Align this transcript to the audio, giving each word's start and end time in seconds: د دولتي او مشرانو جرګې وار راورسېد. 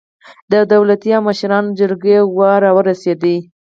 د 0.51 0.53
دولتي 0.73 1.09
او 1.17 1.21
مشرانو 1.29 1.75
جرګې 1.79 2.17
وار 2.37 2.59
راورسېد. 2.65 3.23